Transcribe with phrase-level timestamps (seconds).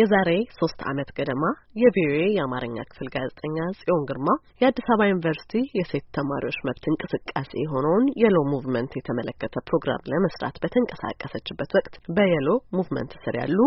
[0.00, 1.44] የዛሬ ሶስት ዓመት ገደማ
[1.80, 4.28] የቪኦኤ የአማርኛ ክፍል ጋዜጠኛ ጽዮን ግርማ
[4.60, 11.96] የአዲስ አበባ ዩኒቨርሲቲ የሴት ተማሪዎች መብት እንቅስቃሴ የሆነውን Yellow Movement የተመለከተ ፕሮግራም ለመስራት በተንቀሳቀሰችበት ወቅት
[12.16, 13.58] በ Yellow Movement ስር ያሉ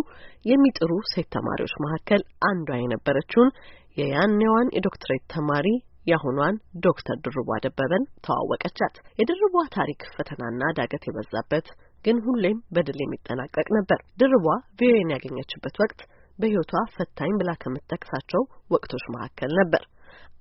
[0.46, 3.52] የሚጥሩ ሴት ተማሪዎች መካከል አንዷ የነበረችውን
[3.97, 5.68] የያኔዋን የዶክትሬት ተማሪ
[6.07, 6.55] የአሁኗን
[6.86, 11.68] ዶክተር ድርቧ ደበበን ተዋወቀቻት። የድርቧ ታሪክ ፈተናና ዳገት የበዛበት
[12.05, 14.45] ግን ሁሌም በድል የሚጠናቀቅ ነበር። ድርቧ
[14.79, 16.02] ቪኦኤን ያገኘችበት ወቅት
[16.39, 18.41] በሕይወቷ ፈታኝ ብላ ከምትጠቅሳቸው
[18.74, 19.83] ወቅቶች መካከል ነበር።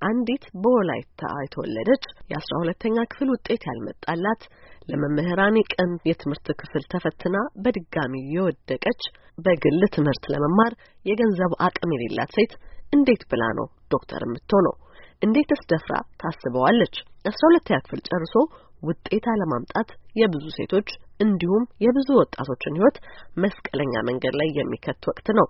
[0.02, 4.42] አንዲት በወላይታ የተወለደች የአስራ ሁለተኛ ክፍል ውጤት ያልመጣላት
[4.90, 9.02] ለመምህራን ቀን የትምህርት ክፍል ተፈትና በድጋሚ የወደቀች
[9.38, 10.72] በግል ትምህርት ለመማር
[11.06, 12.54] የገንዘብ አቅም የሌላት ሴት
[12.92, 14.74] እንዴት ብላ ነው ዶክተር የምትሆነው?
[15.22, 16.94] እንዴትስ ደፍራ ታስበዋለች?
[17.24, 18.34] አስራ ሁለተኛ ክፍል ጨርሶ
[18.82, 19.88] ውጤት አለማምጣት
[20.20, 20.88] የብዙ ሴቶች
[21.24, 22.96] እንዲሁም የብዙ ወጣቶችን ሕይወት
[23.36, 25.46] መስቀለኛ መንገድ ላይ የሚከት ወቅት ነው።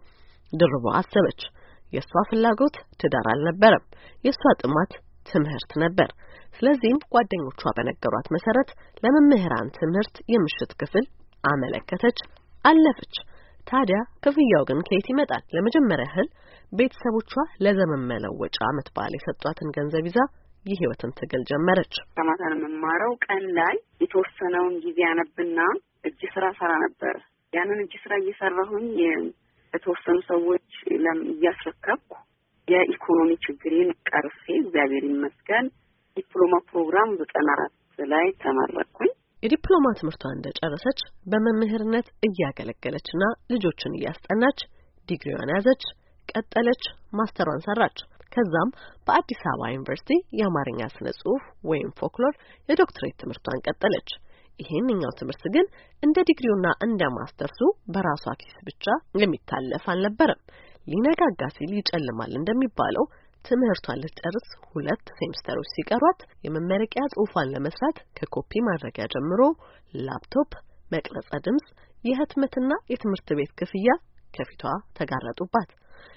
[0.52, 1.41] ድርቧ አሰበች።
[1.92, 3.84] የእሷ ፍላጎት ትዳር አልነበረም።
[4.25, 4.92] የእሷ ጥማት
[5.27, 6.11] ትምህርት ነበር።
[6.56, 8.70] ስለዚህም ጓደኞቿ በነገሯት መሰረት
[9.05, 11.05] ለመምህራን ትምህርት የምሽት ክፍል
[11.45, 12.19] አመለከተች፣
[12.64, 13.14] አለፈች።
[13.67, 15.42] ታዲያ ክፍያው ግን ከየት ይመጣል?
[15.55, 16.28] ለመጀመሪያ ያህል
[16.73, 17.33] ቤተሰቦቿ
[17.64, 20.19] ለዘመን መለወጫ ዓመት በዓል የሰጧትን ገንዘብ ይዛ
[20.67, 25.58] የህይወትን ትግል ጀመረች። ከማታ ነው የምማረው። ቀን ላይ የተወሰነውን ጊዜ አነብና
[26.05, 27.17] እጅ ስራ ሰራ ነበር።
[27.53, 28.86] ያንን እጅ ስራ እየሰራሁኝ
[29.73, 30.69] የተወሰኑ ሰዎች
[31.31, 32.12] እያስረከብኩ
[32.69, 35.67] የኢኮኖሚ ችግሬን ቀርፌ እግዚአብሔር ይመስገን
[36.17, 39.11] ዲፕሎማ ፕሮግራም ዘጠና አራት ላይ ተመረቅኩኝ።
[39.42, 44.59] የዲፕሎማ ትምህርቷን እንደጨረሰች በመምህርነት እያገለገለችና ልጆችን እያስጠናች
[45.09, 45.84] ዲግሪዋን ያዘች፣
[46.29, 47.98] ቀጠለች፣ ማስተሯን ሰራች።
[48.34, 48.70] ከዛም
[49.07, 52.34] በአዲስ አበባ ዩኒቨርሲቲ የአማርኛ ስነ ጽሁፍ ወይም ፎክሎር
[52.69, 54.11] የዶክትሬት ትምህርቷን ቀጠለች።
[54.61, 55.67] ይሄንኛው ትምህርት ግን
[56.03, 57.61] እንደ ዲግሪውና እንደ ማስተርሱ
[57.95, 58.84] በራሷ ኪስ ብቻ
[59.22, 60.41] የሚታለፍ አልነበረም።
[60.86, 63.05] ሊነጋጋ ሲል ይጨልማል እንደሚባለው
[63.45, 69.40] ትምህርቷን ልትጨርስ ሁለት ሴምስተሮች ሲቀሯት የመመረቂያ ጽሁፏን ለመስራት ከኮፒ ማድረጊያ ጀምሮ
[70.07, 70.51] ላፕቶፕ፣
[70.92, 71.67] መቅረጸ ድምጽ፣
[72.05, 73.90] የህትመትና የትምህርት ቤት ክፍያ
[74.34, 74.63] ከፊቷ
[74.98, 75.70] ተጋረጡባት።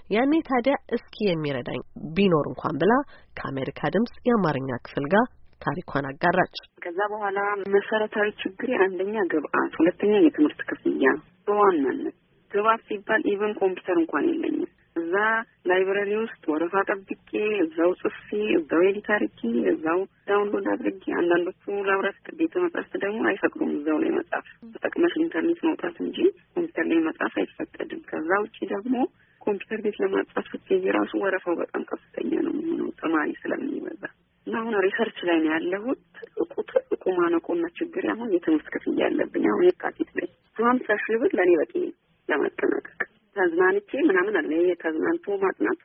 [0.09, 1.81] ያኔ ታዲያ እስኪ የሚረዳኝ
[2.15, 2.93] ቢኖር እንኳን ብላ
[3.37, 5.25] ከአሜሪካ ድምጽ የአማርኛ ክፍል ጋር
[5.61, 6.55] ታሪኳን አጋራች።
[6.85, 7.39] ከዛ በኋላ
[7.75, 11.13] መሰረታዊ ችግር አንደኛ ግብአት፣ ሁለተኛ የትምህርት ክፍያ።
[11.47, 12.15] በዋናነት
[12.51, 15.13] ግብአት ሲባል even ኮምፒውተር እንኳን የለኝም። እዛ
[15.69, 17.31] library ውስጥ ወረፋ ጠብቄ
[17.63, 18.27] እዛው ጽፌ
[18.57, 19.99] እዛው edit አድርጌ እዛው
[20.29, 24.45] download አድርጌ አንዳንዶቹ library ቤተ መጻሕፍት ደግሞ አይፈቅዱም እዛው ላይ መጻፍ
[24.75, 26.17] ተጠቅመሽ ኢንተርኔት መውጣት እንጂ
[26.53, 28.95] ኮምፒውተር ላይ መጻፍ አይፈቀድም። ከዛ ውጭ ደግሞ
[29.41, 33.74] ኮምፒውተር ቤት ለማጻፍ ስትሄጂ ራሱ ወረፋው በጣም ከፍተኛ ነው የሚሆነው ተማሪ እና
[34.65, 40.09] አሁን research ላይ ነው ያለሁት። ትልቁ ትልቁ ማነቆና ችግር አሁን የትምህርት ክፍያ ያለብኝ አሁን የካቲት
[40.17, 40.27] ላይ
[40.59, 41.73] ሀምሳ ሺህ ብር ለእኔ በቂ
[42.29, 42.97] ለመጠናቀቅ
[43.35, 44.51] ተዝናንቼ ምናምን አለ
[44.83, 45.83] ተዝናንቶ ማጥናቱ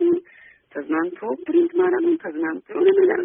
[0.75, 3.21] ተዝናንቶ print ማድረጉን ተዝናንቶ የሆነ ነገር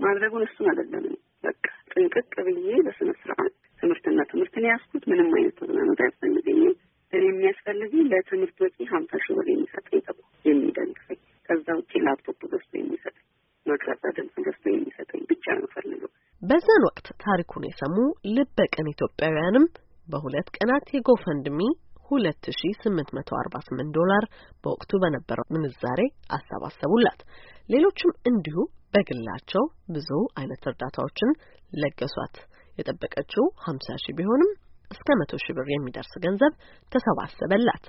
[0.00, 1.06] ማድረጉን እሱን አይደለም።
[1.44, 6.76] በቃ ጥንቅቅ ብዬ በስነ ስርዓት ትምህርትና ትምህርትን ያስኩት ምንም አይነት ተዝናኖት አያስፈልገኝም።
[7.12, 10.02] እኔ የሚያስፈልገኝ ለትምህርት ወጪ ሀምሳ ሺህ ብር የሚሰጠኝ
[10.44, 13.24] የሚደግፈኝ ከዛ ውጭ ላፕቶፕ ገዝቶ የሚሰጠኝ
[13.68, 16.10] መቅረጸ ድምፅ ገዝቶ የሚሰጠኝ ብቻ ነው ፈልገው።
[16.42, 17.96] በዛን ወቅት ታሪኩን የሰሙ
[18.34, 19.64] ልበ ቅን ኢትዮጵያውያንም
[20.08, 21.60] በሁለት ቀናት የ GoFundMe
[22.08, 24.24] ሁለት ሺ ስምንት መቶ አርባ ስምንት ዶላር
[24.64, 26.00] በወቅቱ በነበረው ምንዛሬ
[26.36, 27.20] አሰባሰቡላት።
[27.68, 28.56] ሌሎችም እንዲሁ
[28.94, 29.64] በግላቸው
[29.94, 31.30] ብዙ አይነት እርዳታዎችን
[31.72, 32.36] ለገሷት።
[32.78, 34.50] የጠበቀችው ሀምሳ ሺህ ቢሆንም
[34.90, 36.52] እስከ መቶ ሺህ ብር የሚደርስ ገንዘብ
[36.92, 37.84] ተሰባሰበላት።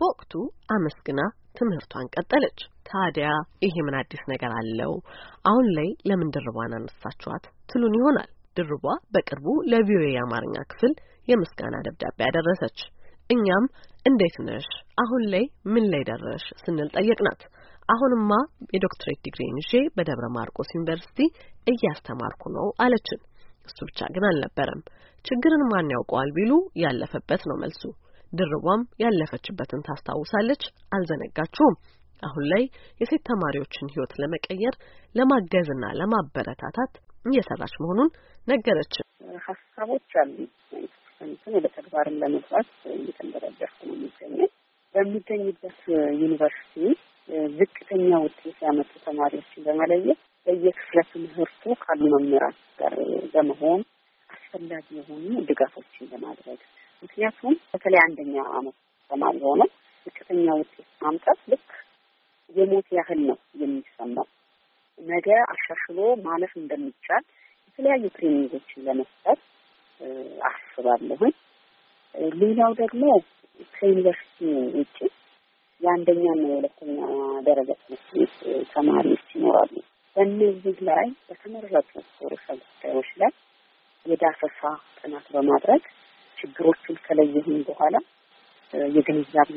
[0.00, 0.32] በወቅቱ
[0.74, 1.20] አመስግና
[1.58, 3.28] ትምህርቷን ቀጠለች። ታዲያ
[3.62, 4.92] ይሄ ምን አዲስ ነገር አለው?
[5.46, 8.84] አሁን ላይ ለምን ድርቧን አነሳችኋት ትሉን ይሆናል። ድርቧ
[9.14, 10.92] በቅርቡ ለቪኦኤ የአማርኛ ክፍል
[11.28, 12.78] የምስጋና ደብዳቤ ያደረሰች
[13.30, 13.64] እኛም
[14.06, 14.68] እንዴት ነሽ፣
[15.02, 17.42] አሁን ላይ ምን ላይ ደረሽ ስንል ጠየቅናት።
[17.88, 18.32] አሁንማ
[18.74, 21.18] የዶክትሬት ዲግሪን ይዤ በደብረ ማርቆስ ዩኒቨርሲቲ
[21.72, 23.20] እያስተማርኩ ነው አለችን።
[23.68, 24.82] እሱ ብቻ ግን አልነበረም።
[25.24, 26.52] ችግርን ማን ያውቀዋል ቢሉ
[26.82, 27.82] ያለፈበት ነው መልሱ።
[28.32, 30.62] ድርቧም ያለፈችበትን ታስታውሳለች፣
[30.92, 31.76] አልዘነጋችውም።
[32.22, 32.62] አሁን ላይ
[33.00, 34.74] የሴት ተማሪዎችን ሕይወት ለመቀየር
[35.14, 36.92] ለማገዝና ለማበረታታት
[37.24, 38.10] እየሰራች መሆኑን
[38.46, 39.06] ነገረችን።
[39.46, 40.36] ሀሳቦች አሉ
[41.22, 44.50] እንትን ወደ ተግባርን ለመግባት እየተንደረደርኩ ነው የሚገኘው።
[44.94, 45.80] በሚገኝበት
[46.20, 46.76] ዩኒቨርሲቲ
[47.58, 52.94] ዝቅተኛ ውጤት ያመጡ ተማሪዎችን በመለየት በየክፍለ ትምህርቱ ካሉ መምህራን ጋር
[53.34, 53.80] በመሆን
[54.30, 56.60] አስፈላጊ የሆኑ ድጋፎችን ለማድረግ
[57.02, 58.74] ምክንያቱም በተለይ አንደኛ አመት
[59.10, 59.62] ተማሪ ሆነ
[60.06, 61.68] ዝቅተኛ ውጤት ማምጣት ልክ
[62.50, 64.26] የሞት ያህል ነው የሚሰማው።
[64.98, 67.22] ነገ አሻሽሎ ማለፍ እንደሚቻል
[67.68, 69.40] የተለያዩ ትሬኒንጎችን ለመስጠት
[70.48, 71.34] አስባለሁኝ።
[72.42, 73.02] ሌላው ደግሞ
[73.74, 74.40] ከዩኒቨርሲቲ
[74.76, 74.96] ውጭ
[75.80, 76.98] የአንደኛና የሁለተኛ
[77.48, 78.36] ደረጃ ትምህርት ቤት
[78.74, 79.74] ተማሪዎች ይኖራሉ።
[80.16, 81.90] በእነዚህ ላይ በተመረጡ
[82.24, 83.32] ርዕሰ ጉዳዮች ላይ
[84.06, 84.60] የዳሰሳ
[84.98, 85.82] ጥናት በማድረግ
[86.60, 87.96] ችግሮቹን ከለየሁኝ በኋላ
[88.94, 89.50] የግንዛቤ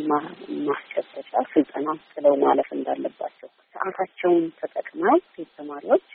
[0.68, 6.06] ማስጨበጫ ስልጠና ጥለው ማለፍ እንዳለባቸው ሰዓታቸውን ተጠቅመው ሴት ተማሪዎች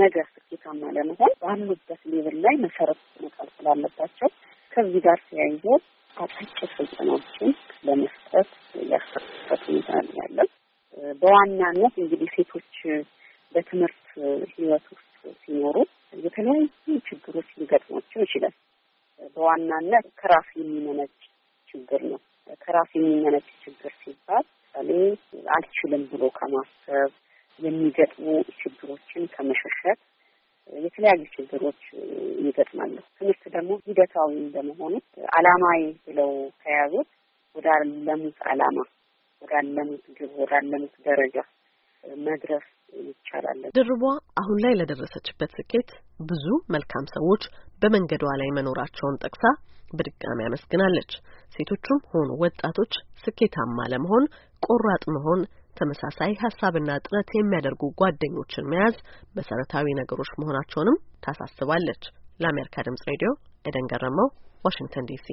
[0.00, 4.30] ነገ ስኬታማ ለመሆን ባሉበት ሌብል ላይ መሰረት መጣል ስላለባቸው
[4.72, 5.64] ከዚህ ጋር ተያይዞ
[6.16, 7.52] አጫጭር ስልጠናዎችን
[7.86, 8.50] ለመስጠት
[8.90, 9.90] ያሰሩበት ሁኔታ
[10.20, 10.48] ያለው።
[11.22, 12.72] በዋናነት እንግዲህ ሴቶች
[13.54, 14.02] በትምህርት
[14.52, 15.12] ሕይወት ውስጥ
[15.42, 15.76] ሲኖሩ
[16.22, 16.66] የተለያዩ
[17.08, 18.56] ችግሮች ሊገጥሟቸው ይችላል።
[19.36, 21.12] በዋናነት ከራስ የሚመነጭ
[21.68, 22.20] ችግር ነው።
[22.60, 24.44] ከራስ የሚመነጭ ችግር ሲባል
[24.74, 24.90] ምሳሌ
[25.54, 27.10] አልችልም ብሎ ከማሰብ
[27.58, 28.26] የሚገጥሙ
[28.58, 30.00] ችግሮችን ከመሸሸት
[30.72, 31.80] የተለያዩ ችግሮች
[32.40, 34.94] ይገጥማሉ። ትምህርት ደግሞ ሂደታዊ እንደመሆኑ
[35.32, 36.30] አላማዊ ብለው
[36.62, 37.08] ከያዙት
[37.54, 38.78] ወደ አለሙት አላማ
[39.42, 41.36] ወደ አለሙት ግብ ወደ አለሙት ደረጃ
[42.24, 44.02] መድረስ ይቻላል። ድርቧ
[44.38, 45.90] አሁን ላይ ለደረሰችበት ስኬት
[46.28, 47.44] ብዙ መልካም ሰዎች
[47.82, 49.44] በመንገዷ ላይ መኖራቸውን ጠቅሳ
[49.90, 51.10] በድጋሚ አመስግናለች።
[51.54, 52.94] ሴቶቹም ሆኑ ወጣቶች
[53.24, 54.24] ስኬታማ ለመሆን
[54.62, 55.40] ቆራጥ መሆን
[55.76, 58.96] ተመሳሳይ ሀሳብና ጥረት የሚያደርጉ ጓደኞችን መያዝ
[59.36, 62.04] መሰረታዊ ነገሮች መሆናቸውንም ታሳስባለች።
[62.40, 63.30] ለአሜሪካ ድምጽ ሬዲዮ
[63.66, 64.28] ኤደን ገረመው፣
[64.64, 65.26] ዋሽንግተን ዲሲ